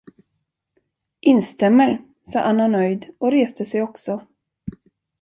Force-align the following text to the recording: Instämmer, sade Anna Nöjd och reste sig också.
Instämmer, 1.25 1.97
sade 2.21 2.45
Anna 2.45 2.67
Nöjd 2.67 3.15
och 3.19 3.31
reste 3.31 3.65
sig 3.65 3.81
också. 3.81 4.27